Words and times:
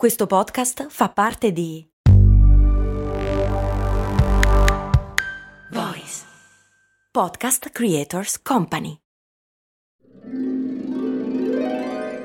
Questo 0.00 0.26
podcast 0.26 0.86
fa 0.88 1.10
parte 1.10 1.52
di 1.52 1.86
Voice 5.70 6.24
Podcast 7.10 7.68
Creators 7.70 8.40
Company. 8.40 8.96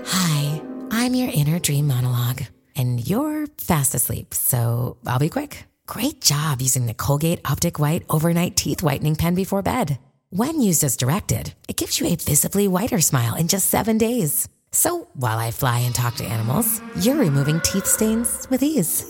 Hi, 0.06 0.62
I'm 0.90 1.14
your 1.14 1.30
inner 1.34 1.60
dream 1.60 1.88
monologue, 1.88 2.48
and 2.78 3.06
you're 3.06 3.46
fast 3.58 3.94
asleep, 3.94 4.34
so 4.34 4.96
I'll 5.06 5.20
be 5.20 5.28
quick. 5.28 5.68
Great 5.86 6.22
job 6.22 6.62
using 6.62 6.86
the 6.86 6.94
Colgate 6.94 7.42
Optic 7.44 7.78
White 7.78 8.06
Overnight 8.08 8.56
Teeth 8.56 8.84
Whitening 8.84 9.18
Pen 9.18 9.36
before 9.36 9.62
bed. 9.62 9.98
When 10.30 10.62
used 10.62 10.86
as 10.86 10.96
directed, 10.96 11.54
it 11.68 11.76
gives 11.76 12.00
you 12.00 12.08
a 12.08 12.16
visibly 12.16 12.70
whiter 12.70 13.02
smile 13.02 13.36
in 13.36 13.50
just 13.50 13.70
seven 13.70 13.98
days. 13.98 14.48
So 14.76 15.08
while 15.14 15.40
I 15.40 15.52
fly 15.52 15.80
and 15.80 15.96
talk 15.96 16.16
to 16.16 16.26
animals, 16.26 16.82
you're 17.00 17.16
removing 17.16 17.62
teeth 17.62 17.88
stains 17.88 18.46
with 18.50 18.62
ease. 18.62 19.06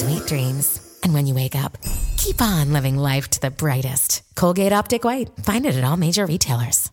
Sweet 0.00 0.26
dreams. 0.26 0.98
And 1.04 1.12
when 1.12 1.26
you 1.26 1.34
wake 1.34 1.54
up, 1.54 1.76
keep 2.16 2.40
on 2.40 2.72
living 2.72 2.96
life 2.96 3.28
to 3.28 3.40
the 3.40 3.50
brightest. 3.50 4.22
Colgate 4.36 4.72
Optic 4.72 5.04
White. 5.04 5.28
Find 5.42 5.66
it 5.66 5.74
at 5.74 5.84
all 5.84 5.98
major 5.98 6.24
retailers. 6.24 6.90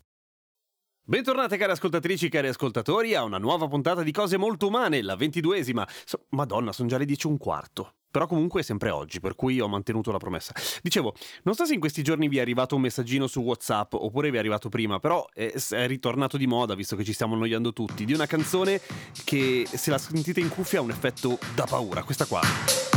Bentornate 1.06 1.58
cari 1.58 1.74
ascoltatrici, 1.74 2.30
cari 2.30 2.48
ascoltatori 2.48 3.14
a 3.14 3.24
una 3.24 3.38
nuova 3.38 3.68
puntata 3.68 4.04
di 4.04 4.14
Cose 4.14 4.38
Molto 4.38 4.68
Umane, 4.68 5.02
la 5.02 5.18
ventiduesima. 5.18 5.86
So, 6.06 6.28
Madonna, 6.30 6.72
sono 6.72 6.88
già 6.88 6.98
le 6.98 7.04
10 7.04 7.28
e 7.28 7.30
un 7.30 7.38
quarto. 7.38 7.96
Però 8.10 8.26
comunque 8.26 8.62
è 8.62 8.64
sempre 8.64 8.90
oggi, 8.90 9.20
per 9.20 9.36
cui 9.36 9.60
ho 9.60 9.68
mantenuto 9.68 10.14
la 10.14 10.18
promessa. 10.18 10.54
Dicevo, 10.82 11.14
non 11.44 11.56
so 11.56 11.66
se 11.66 11.74
in 11.74 11.82
questi 11.82 12.04
giorni 12.04 12.30
vi 12.30 12.38
è 12.38 12.42
arrivato 12.42 12.76
un 12.76 12.82
messaggino 12.84 13.28
su 13.28 13.42
WhatsApp 13.42 13.96
oppure 13.96 14.30
vi 14.30 14.38
è 14.38 14.40
arrivato 14.40 14.70
prima, 14.70 15.00
però 15.00 15.28
è, 15.34 15.52
è 15.72 15.88
ritornato 15.88 16.38
di 16.38 16.48
moda, 16.48 16.74
visto 16.74 16.96
che 16.96 17.04
ci 17.04 17.12
stiamo 17.12 17.34
annoiando 17.34 17.74
tutti, 17.74 18.06
di 18.06 18.14
una 18.14 18.26
canzone 18.26 18.80
che 19.26 19.68
se 19.70 19.92
la 19.92 19.98
sentite 19.98 20.40
in 20.40 20.48
cuffia 20.48 20.80
ha 20.80 20.84
un 20.84 20.92
effetto 20.92 21.38
da 21.54 21.66
paura. 21.66 22.04
Questa 22.04 22.26
qua. 22.26 22.93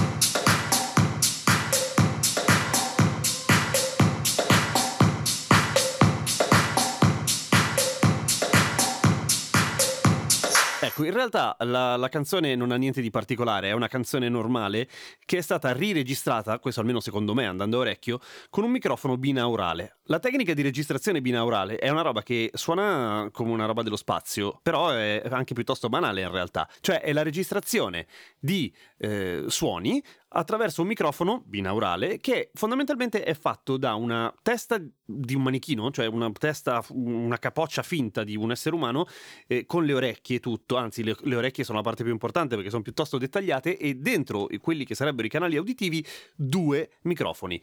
Ecco, 10.97 11.05
in 11.05 11.13
realtà 11.13 11.55
la, 11.61 11.97
la, 11.97 12.09
canzone 12.09 12.55
non 12.55 12.71
ha 12.71 12.77
niente 12.77 13.03
di 13.03 13.11
particolare, 13.11 13.69
è 13.69 13.73
una 13.73 13.87
canzone 13.87 14.31
normale 14.31 14.89
che 15.27 15.37
è 15.37 15.41
stata 15.43 15.71
riregistrata, 15.73 16.59
questo 16.59 16.81
almeno 16.81 17.01
secondo 17.01 17.35
me 17.35 17.45
andando 17.45 17.77
a 17.77 17.81
orecchio, 17.81 18.19
con 18.49 18.65
un 18.65 18.71
microfono 18.71 19.19
binaurale. 19.19 19.99
La 20.05 20.21
tecnica 20.21 20.55
di 20.55 20.63
registrazione 20.63 21.21
binaurale 21.21 21.77
è 21.77 21.91
una 21.91 22.01
roba 22.01 22.23
che 22.23 22.51
suona 22.55 23.29
come 23.31 23.51
una 23.51 23.67
roba 23.67 23.83
dello 23.83 23.97
spazio, 23.97 24.59
però 24.63 24.89
è 24.89 25.23
anche 25.29 25.53
piuttosto 25.53 25.91
banale 25.91 26.23
in 26.23 26.31
realtà. 26.31 26.67
Cioè 26.81 27.03
è 27.03 27.13
la 27.13 27.23
registrazione 27.23 28.07
di 28.39 28.75
eh, 28.97 29.45
suoni 29.49 30.03
attraverso 30.37 30.83
un 30.83 30.89
microfono 30.89 31.43
binaurale 31.47 32.19
che 32.19 32.51
fondamentalmente 32.55 33.23
è 33.25 33.35
fatto 33.35 33.77
da 33.77 33.95
una 33.95 34.33
testa 34.43 34.81
di 35.05 35.35
un 35.35 35.43
manichino, 35.43 35.91
cioè 35.91 36.07
una 36.07 36.31
testa, 36.33 36.85
una 36.91 37.39
capoccia 37.39 37.83
finta 37.83 38.23
di 38.23 38.37
un 38.37 38.51
essere 38.51 38.75
umano 38.75 39.07
eh, 39.47 39.65
con 39.67 39.85
le 39.85 39.95
orecchie 39.95 40.37
e 40.37 40.41
tutto, 40.41 40.77
anzi 40.77 41.03
le, 41.03 41.17
le, 41.23 41.37
orecchie 41.37 41.65
sono 41.65 41.79
la 41.79 41.85
parte 41.85 42.03
più 42.03 42.13
importante 42.13 42.55
perché 42.55 42.71
sono 42.71 42.83
piuttosto 42.83 43.19
dettagliate 43.19 43.79
e 43.79 43.95
dentro 43.95 44.47
quelli 44.61 44.85
che 44.85 44.95
sarebbero 44.95 45.27
i 45.27 45.31
canali 45.31 45.57
auditivi 45.57 46.05
due 46.35 46.91
microfoni. 47.03 47.61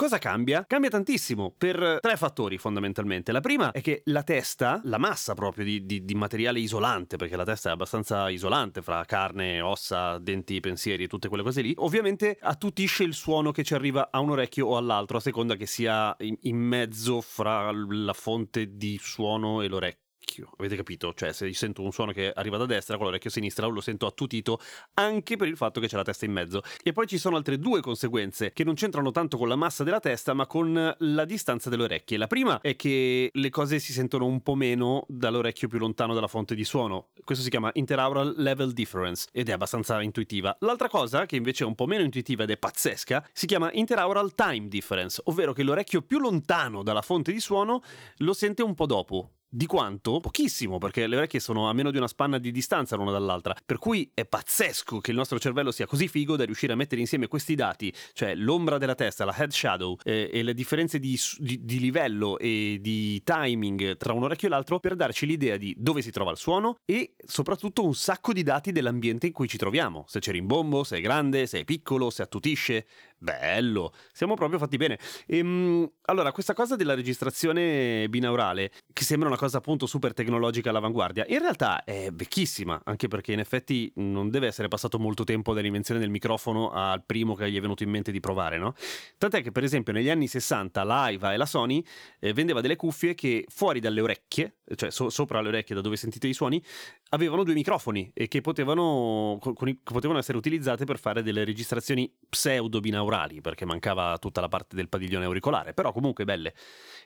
Cosa 0.00 0.16
cambia? 0.16 0.64
Cambia 0.66 0.88
tantissimo 0.88 1.52
per 1.54 1.98
tre 2.00 2.16
fattori 2.16 2.56
fondamentalmente. 2.56 3.32
La 3.32 3.42
prima 3.42 3.70
è 3.70 3.82
che 3.82 4.00
la 4.06 4.22
testa, 4.22 4.80
la 4.84 4.96
massa 4.96 5.34
proprio 5.34 5.62
di, 5.62 5.84
di, 5.84 6.06
di, 6.06 6.14
materiale 6.14 6.58
isolante, 6.58 7.16
perché 7.18 7.36
la 7.36 7.44
testa 7.44 7.68
è 7.68 7.72
abbastanza 7.72 8.30
isolante 8.30 8.80
fra 8.80 9.04
carne, 9.04 9.60
ossa, 9.60 10.16
denti, 10.16 10.58
pensieri 10.60 11.04
e 11.04 11.06
tutte 11.06 11.28
quelle 11.28 11.42
cose 11.42 11.60
lì, 11.60 11.74
ovviamente 11.76 12.38
attutisce 12.40 13.04
il 13.04 13.12
suono 13.12 13.50
che 13.52 13.62
ci 13.62 13.74
arriva 13.74 14.08
a 14.10 14.20
un 14.20 14.30
orecchio 14.30 14.68
o 14.68 14.78
all'altro, 14.78 15.18
a 15.18 15.20
seconda 15.20 15.54
che 15.56 15.66
sia 15.66 16.16
in, 16.20 16.34
in 16.44 16.56
mezzo 16.56 17.20
fra 17.20 17.70
la 17.70 18.14
fonte 18.14 18.78
di 18.78 18.98
suono 18.98 19.60
e 19.60 19.68
l'orecchio. 19.68 20.09
Avete 20.58 20.76
capito? 20.76 21.12
Cioè, 21.14 21.32
se 21.32 21.52
sento 21.52 21.82
un 21.82 21.92
suono 21.92 22.12
che 22.12 22.30
arriva 22.30 22.56
da 22.56 22.66
destra, 22.66 22.96
con 22.96 23.06
l'orecchio 23.06 23.30
sinistra 23.30 23.66
lo 23.66 23.80
sento 23.80 24.06
attutito 24.06 24.60
anche 24.94 25.36
per 25.36 25.48
il 25.48 25.56
fatto 25.56 25.80
che 25.80 25.88
c'è 25.88 25.96
la 25.96 26.02
testa 26.02 26.24
in 26.24 26.32
mezzo. 26.32 26.62
E 26.82 26.92
poi 26.92 27.06
ci 27.06 27.18
sono 27.18 27.36
altre 27.36 27.58
due 27.58 27.80
conseguenze 27.80 28.52
che 28.52 28.64
non 28.64 28.74
c'entrano 28.74 29.10
tanto 29.10 29.36
con 29.36 29.48
la 29.48 29.56
massa 29.56 29.84
della 29.84 30.00
testa, 30.00 30.34
ma 30.34 30.46
con 30.46 30.94
la 30.96 31.24
distanza 31.24 31.68
delle 31.70 31.84
orecchie. 31.84 32.16
La 32.16 32.26
prima 32.26 32.60
è 32.60 32.76
che 32.76 33.30
le 33.32 33.50
cose 33.50 33.78
si 33.78 33.92
sentono 33.92 34.26
un 34.26 34.42
po' 34.42 34.54
meno 34.54 35.04
dall'orecchio 35.08 35.68
più 35.68 35.78
lontano 35.78 36.14
dalla 36.14 36.28
fonte 36.28 36.54
di 36.54 36.64
suono. 36.64 37.08
Questo 37.24 37.44
si 37.44 37.50
chiama 37.50 37.70
interaural 37.74 38.34
level 38.36 38.72
difference 38.72 39.28
ed 39.32 39.48
è 39.48 39.52
abbastanza 39.52 40.00
intuitiva. 40.02 40.56
L'altra 40.60 40.88
cosa, 40.88 41.26
che 41.26 41.36
invece 41.36 41.64
è 41.64 41.66
un 41.66 41.74
po' 41.74 41.86
meno 41.86 42.02
intuitiva 42.02 42.44
ed 42.44 42.50
è 42.50 42.56
pazzesca, 42.56 43.28
si 43.32 43.46
chiama 43.46 43.70
interaural 43.72 44.34
time 44.34 44.68
difference, 44.68 45.20
ovvero 45.24 45.52
che 45.52 45.62
l'orecchio 45.62 46.02
più 46.02 46.18
lontano 46.18 46.82
dalla 46.82 47.02
fonte 47.02 47.32
di 47.32 47.40
suono 47.40 47.82
lo 48.18 48.32
sente 48.32 48.62
un 48.62 48.74
po' 48.74 48.86
dopo. 48.86 49.30
Di 49.52 49.66
quanto? 49.66 50.20
Pochissimo, 50.20 50.78
perché 50.78 51.08
le 51.08 51.16
orecchie 51.16 51.40
sono 51.40 51.68
a 51.68 51.72
meno 51.72 51.90
di 51.90 51.96
una 51.96 52.06
spanna 52.06 52.38
di 52.38 52.52
distanza 52.52 52.94
l'una 52.94 53.10
dall'altra. 53.10 53.52
Per 53.66 53.78
cui 53.78 54.08
è 54.14 54.24
pazzesco 54.24 55.00
che 55.00 55.10
il 55.10 55.16
nostro 55.16 55.40
cervello 55.40 55.72
sia 55.72 55.86
così 55.86 56.06
figo 56.06 56.36
da 56.36 56.44
riuscire 56.44 56.72
a 56.72 56.76
mettere 56.76 57.00
insieme 57.00 57.26
questi 57.26 57.56
dati, 57.56 57.92
cioè 58.12 58.36
l'ombra 58.36 58.78
della 58.78 58.94
testa, 58.94 59.24
la 59.24 59.34
head 59.36 59.50
shadow 59.50 59.96
eh, 60.04 60.30
e 60.32 60.44
le 60.44 60.54
differenze 60.54 61.00
di, 61.00 61.18
di, 61.38 61.64
di, 61.64 61.80
livello 61.80 62.38
e 62.38 62.78
di 62.80 63.20
timing 63.24 63.96
tra 63.96 64.12
un 64.12 64.22
orecchio 64.22 64.46
e 64.46 64.50
l'altro 64.52 64.78
per 64.78 64.94
darci 64.94 65.26
l'idea 65.26 65.56
di 65.56 65.74
dove 65.76 66.00
si 66.00 66.12
trova 66.12 66.30
il 66.30 66.36
suono 66.36 66.76
e 66.84 67.16
soprattutto 67.26 67.84
un 67.84 67.94
sacco 67.96 68.32
di 68.32 68.44
dati 68.44 68.70
dell'ambiente 68.70 69.26
in 69.26 69.32
cui 69.32 69.48
ci 69.48 69.58
troviamo. 69.58 70.04
Se 70.06 70.20
c'è 70.20 70.30
rimbombo, 70.30 70.84
se 70.84 70.98
è 70.98 71.00
grande, 71.00 71.46
se 71.46 71.58
è 71.58 71.64
piccolo, 71.64 72.10
se 72.10 72.22
attutisce. 72.22 72.86
Bello, 73.22 73.92
siamo 74.14 74.32
proprio 74.32 74.58
fatti 74.58 74.78
bene. 74.78 74.98
Ehm, 75.26 75.86
allora, 76.06 76.32
questa 76.32 76.54
cosa 76.54 76.74
della 76.74 76.94
registrazione 76.94 78.08
binaurale, 78.08 78.70
che 78.94 79.04
sembra 79.04 79.28
una 79.28 79.36
cosa 79.36 79.58
appunto 79.58 79.84
super 79.84 80.14
tecnologica 80.14 80.70
all'avanguardia, 80.70 81.26
in 81.28 81.40
realtà 81.40 81.84
è 81.84 82.08
vecchissima, 82.10 82.80
anche 82.82 83.08
perché 83.08 83.32
in 83.32 83.40
effetti 83.40 83.92
non 83.96 84.30
deve 84.30 84.46
essere 84.46 84.68
passato 84.68 84.98
molto 84.98 85.24
tempo 85.24 85.52
dall'invenzione 85.52 86.00
del 86.00 86.08
microfono 86.08 86.70
al 86.70 87.04
primo 87.04 87.34
che 87.34 87.50
gli 87.50 87.58
è 87.58 87.60
venuto 87.60 87.82
in 87.82 87.90
mente 87.90 88.10
di 88.10 88.20
provare, 88.20 88.56
no? 88.56 88.72
Tant'è 89.18 89.42
che 89.42 89.52
per 89.52 89.64
esempio 89.64 89.92
negli 89.92 90.08
anni 90.08 90.26
60 90.26 90.82
l'AIVA 90.82 91.34
e 91.34 91.36
la 91.36 91.46
Sony 91.46 91.84
eh, 92.20 92.32
vendeva 92.32 92.62
delle 92.62 92.76
cuffie 92.76 93.14
che 93.14 93.44
fuori 93.50 93.80
dalle 93.80 94.00
orecchie, 94.00 94.60
cioè 94.76 94.90
so- 94.90 95.10
sopra 95.10 95.42
le 95.42 95.48
orecchie 95.48 95.74
da 95.74 95.82
dove 95.82 95.96
sentite 95.96 96.26
i 96.26 96.32
suoni, 96.32 96.64
avevano 97.10 97.44
due 97.44 97.54
microfoni 97.54 98.10
e 98.14 98.28
che 98.28 98.40
potevano, 98.40 99.38
che 99.40 99.76
potevano 99.82 100.18
essere 100.18 100.38
utilizzate 100.38 100.84
per 100.84 100.98
fare 100.98 101.22
delle 101.22 101.44
registrazioni 101.44 102.10
pseudo 102.28 102.80
binaurali 102.80 103.08
aurali 103.10 103.40
perché 103.40 103.64
mancava 103.64 104.16
tutta 104.18 104.40
la 104.40 104.48
parte 104.48 104.76
del 104.76 104.88
padiglione 104.88 105.24
auricolare, 105.24 105.74
però 105.74 105.92
comunque 105.92 106.24
belle. 106.24 106.54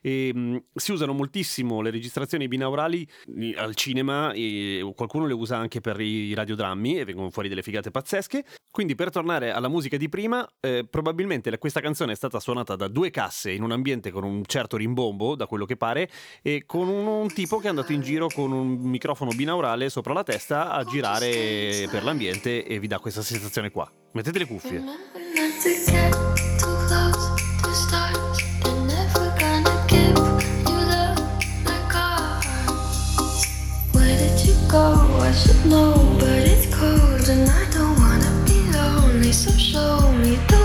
E, 0.03 0.29
ehm, 0.29 0.39
mh, 0.39 0.65
si 0.75 0.93
usano 0.93 1.13
moltissimo 1.13 1.81
le 1.81 1.91
registrazioni 1.91 2.47
binaurali 2.49 3.09
al 3.57 3.75
cinema 3.75 4.33
e 4.33 4.93
qualcuno 4.95 5.27
le 5.27 5.33
usa 5.33 5.57
anche 5.57 5.81
per 5.81 6.01
i 6.01 6.35
radiodrammi 6.35 6.99
e 6.99 7.05
vengono 7.05 7.31
fuori 7.31 7.49
delle 7.49 7.63
figate 7.63 7.91
pazzesche. 7.91 8.45
Quindi 8.71 8.95
per 8.97 9.11
tornare 9.11 9.53
alla 9.53 9.69
musica 9.69 9.97
di 9.97 10.09
prima, 10.09 10.47
eh, 10.61 10.85
probabilmente 10.89 11.57
questa 11.59 11.81
canzone 11.81 12.13
è 12.13 12.17
stata 12.17 12.41
suonata 12.41 12.75
da 12.75 12.89
due 12.89 13.11
casse 13.11 13.53
in 13.53 13.63
un 13.63 13.71
ambiente 13.71 14.11
con 14.11 14.25
un 14.25 14.43
certo 14.45 14.77
rimbombo, 14.77 15.37
da 15.37 15.47
quello 15.47 15.65
che 15.65 15.77
pare, 15.77 16.11
e 16.43 16.65
con 16.67 16.89
un, 16.89 17.07
un 17.07 17.29
tipo 17.29 17.59
che 17.59 17.67
è 17.67 17.69
andato 17.69 17.93
in 17.93 18.01
giro 18.01 18.27
con 18.27 18.51
un 18.51 18.67
microfono 18.81 19.31
binaurale 19.31 19.89
sopra 19.95 20.13
la 20.13 20.25
testa 20.25 20.71
a 20.71 20.83
girare 20.83 21.87
per 21.89 22.03
l'ambiente 22.03 22.65
e 22.65 22.81
vi 22.81 22.89
dà 22.89 22.99
questa 22.99 23.23
sensazione 23.23 23.71
qua. 23.71 23.89
Mettete 24.15 24.41
le 24.41 24.47
cuffie. 24.47 24.83
I 35.17 35.33
should 35.33 35.65
know, 35.65 35.95
but 36.19 36.47
it's 36.47 36.67
cold 36.75 37.29
and 37.29 37.49
I 37.49 37.65
don't 37.71 37.97
wanna 37.99 38.31
be 38.45 38.59
lonely, 38.73 39.33
so 39.33 39.51
show 39.53 40.13
me 40.13 40.37
the 40.49 40.64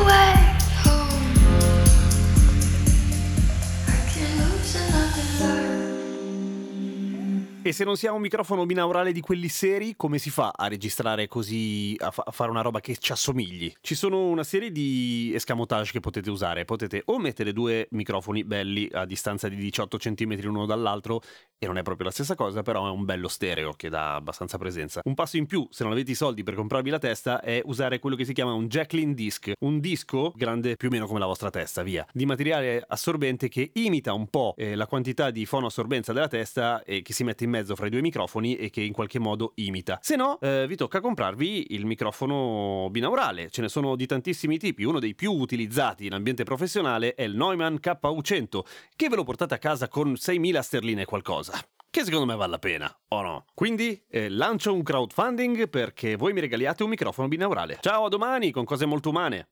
E 7.70 7.72
se 7.72 7.84
non 7.84 7.98
si 7.98 8.08
ha 8.08 8.14
un 8.14 8.22
microfono 8.22 8.66
binaurale 8.66 9.12
di 9.12 9.22
quelli 9.22 9.48
seri, 9.48 9.94
come 9.96 10.18
si 10.18 10.32
fa 10.32 10.52
a 10.56 10.68
registrare 10.68 11.28
così, 11.28 11.96
a, 12.00 12.10
fa- 12.10 12.24
a, 12.26 12.32
fare 12.32 12.50
una 12.50 12.62
roba 12.62 12.80
che 12.80 12.98
ci 12.98 13.12
assomigli? 13.12 13.72
Ci 13.80 13.94
sono 13.94 14.26
una 14.26 14.44
serie 14.44 14.72
di 14.72 15.32
escamotage 15.36 15.92
che 15.92 16.00
potete 16.00 16.32
usare. 16.32 16.66
Potete 16.66 17.04
o 17.06 17.20
mettere 17.20 17.54
due 17.54 17.88
microfoni 17.92 18.44
belli 18.44 18.90
a 18.92 19.06
distanza 19.06 19.48
di 19.50 19.56
18 19.56 19.98
cm 19.98 20.42
l'uno 20.42 20.66
dall'altro 20.66 21.22
e 21.60 21.68
non 21.68 21.78
è 21.78 21.84
proprio 21.84 22.06
la 22.06 22.12
stessa 22.12 22.36
cosa, 22.36 22.62
però 22.64 22.88
è 22.88 22.90
un 22.90 23.04
bello 23.04 23.28
stereo 23.28 23.74
che 23.74 23.90
dà 23.90 24.16
abbastanza 24.16 24.58
presenza. 24.58 25.02
Un 25.04 25.14
passo 25.14 25.36
in 25.36 25.46
più, 25.46 25.68
se 25.70 25.84
non 25.84 25.92
avete 25.92 26.12
i 26.12 26.16
soldi 26.16 26.42
per 26.42 26.56
comprarvi 26.56 26.90
la 26.90 27.00
testa, 27.00 27.42
è 27.42 27.62
usare 27.66 28.00
quello 28.00 28.16
che 28.16 28.24
si 28.24 28.32
chiama 28.32 28.54
un 28.54 28.68
Jacqueline 28.68 29.14
Disc, 29.14 29.52
un 29.60 29.82
disco 29.82 30.32
grande 30.36 30.78
più 30.78 30.88
o 30.88 30.92
meno 30.92 31.06
come 31.06 31.20
la 31.20 31.26
vostra 31.26 31.50
testa, 31.50 31.84
via, 31.84 32.08
di 32.14 32.26
materiale 32.26 32.82
assorbente 32.88 33.50
che 33.50 33.72
imita 33.74 34.14
un 34.14 34.30
po' 34.30 34.54
eh, 34.56 34.76
la 34.76 34.88
quantità 34.88 35.32
di 35.32 35.46
fonoassorbenza 35.46 36.14
della 36.14 36.30
testa 36.30 36.82
e 36.84 37.02
che 37.02 37.12
si 37.12 37.26
mette 37.26 37.44
in 37.44 37.50
mezzo 37.50 37.76
fra 37.76 37.88
i 37.88 37.90
due 37.90 38.02
microfoni 38.02 38.56
e 38.56 38.70
che 38.70 38.82
in 38.82 38.94
qualche 38.94 39.20
modo 39.20 39.52
imita. 39.56 40.00
Se 40.02 40.16
no, 40.16 40.40
eh, 40.40 40.66
vi 40.66 40.78
tocca 40.78 41.02
comprarvi 41.02 41.74
il 41.74 41.86
microfono 41.86 42.88
binaurale, 42.90 43.50
ce 43.50 43.62
ne 43.62 43.68
sono 43.68 43.98
di 43.98 44.06
tantissimi 44.06 44.58
tipi, 44.58 44.86
uno 44.86 45.00
dei 45.00 45.14
più 45.14 45.34
utilizzati 45.34 46.06
in 46.06 46.14
ambiente 46.14 46.44
professionale 46.46 47.16
è 47.16 47.24
il 47.24 47.36
Neumann 47.36 47.76
KU100, 47.76 48.60
che 48.96 49.10
ve 49.10 49.18
lo 49.18 49.26
portate 49.26 49.56
a 49.56 49.58
casa 49.58 49.90
con 49.90 50.14
6.000 50.14 50.60
sterline 50.62 51.02
e 51.02 51.06
qualcosa 51.06 51.49
che 52.00 52.06
secondo 52.06 52.26
me 52.26 52.36
vale 52.36 52.52
la 52.52 52.60
pena, 52.60 53.00
o 53.10 53.22
no? 53.22 53.46
Quindi 53.54 54.02
eh, 54.10 54.30
lancio 54.30 54.74
un 54.74 54.84
crowdfunding 54.84 55.68
perché 55.70 56.16
voi 56.16 56.32
mi 56.34 56.40
regaliate 56.40 56.84
un 56.84 56.90
microfono 56.90 57.28
binaurale. 57.28 57.78
Ciao, 57.82 58.06
a 58.06 58.10
domani 58.10 58.52
con 58.52 58.64
cose 58.64 58.86
molto 58.86 59.10
umane. 59.10 59.50